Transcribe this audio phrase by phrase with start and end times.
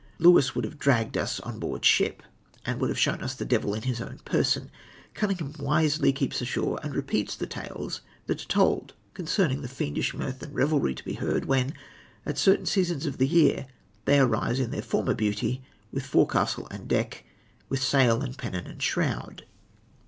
[0.17, 2.23] Lewis would have dragged us on board ship,
[2.65, 4.71] and would have shown us the devil in his own person.
[5.13, 10.41] Cunningham wisely keeps ashore, and repeats the tales that are told concerning the fiendish mirth
[10.41, 11.75] and revelry to be heard, when,
[12.25, 13.67] at certain seasons of the year,
[14.05, 15.61] they arise in their former beauty,
[15.91, 17.23] with forecastle and deck,
[17.69, 19.43] with sail and pennon and shroud.